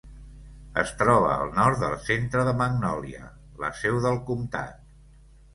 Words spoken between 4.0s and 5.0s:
del comtat.